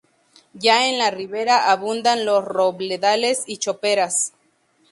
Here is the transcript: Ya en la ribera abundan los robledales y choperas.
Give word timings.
Ya 0.55 0.87
en 0.87 0.97
la 0.97 1.11
ribera 1.11 1.69
abundan 1.69 2.25
los 2.25 2.43
robledales 2.43 3.43
y 3.45 3.57
choperas. 3.57 4.33